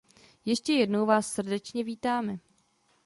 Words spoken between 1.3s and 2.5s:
srdečně vítáme!